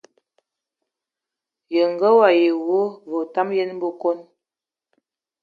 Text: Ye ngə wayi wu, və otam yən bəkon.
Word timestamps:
Ye 1.73 1.83
ngə 1.91 2.09
wayi 2.19 2.49
wu, 2.65 2.81
və 3.09 3.15
otam 3.23 3.49
yən 3.59 3.71
bəkon. 3.81 4.17